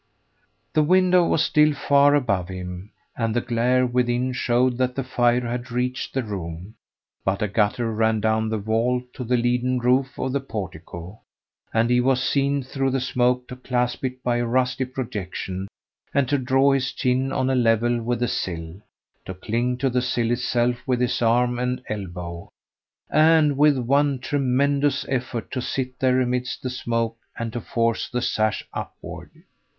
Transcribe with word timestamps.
The 0.73 0.81
window 0.81 1.27
was 1.27 1.43
still 1.45 1.73
far 1.75 2.15
above 2.15 2.47
him, 2.49 2.91
and 3.15 3.35
the 3.35 3.39
glare 3.39 3.85
within 3.85 4.33
showed 4.33 4.79
that 4.79 4.95
the 4.95 5.03
fire 5.03 5.45
had 5.47 5.69
reached 5.69 6.15
the 6.15 6.23
room; 6.23 6.73
but 7.23 7.43
a 7.43 7.47
gutter 7.47 7.93
ran 7.93 8.19
down 8.19 8.49
the 8.49 8.57
wall 8.57 9.03
to 9.13 9.23
the 9.23 9.37
leaden 9.37 9.77
roof 9.77 10.17
of 10.17 10.31
the 10.33 10.39
portico, 10.39 11.21
and 11.71 11.91
he 11.91 12.01
was 12.01 12.23
seen 12.27 12.63
through 12.63 12.89
the 12.89 12.99
smoke 12.99 13.47
to 13.49 13.55
clasp 13.55 14.03
it 14.03 14.23
by 14.23 14.37
a 14.37 14.45
rusty 14.47 14.85
projection 14.85 15.67
and 16.15 16.27
to 16.29 16.39
draw 16.39 16.71
his 16.71 16.93
chin 16.93 17.31
on 17.31 17.47
a 17.51 17.55
level 17.55 18.01
with 18.01 18.21
the 18.21 18.27
sill, 18.27 18.81
to 19.25 19.35
cling 19.35 19.77
to 19.77 19.89
the 19.91 20.01
sill 20.01 20.31
itself 20.31 20.77
with 20.87 20.99
his 20.99 21.21
arm 21.21 21.59
and 21.59 21.83
elbow, 21.87 22.49
and 23.11 23.55
with 23.55 23.77
one 23.77 24.17
tremendous 24.17 25.05
effort 25.09 25.51
to 25.51 25.61
sit 25.61 25.99
there 25.99 26.19
amidst 26.19 26.63
the 26.63 26.71
smoke 26.71 27.17
and 27.37 27.53
to 27.53 27.61
force 27.61 28.09
the 28.09 28.19
sash 28.23 28.67
upward. 28.73 29.29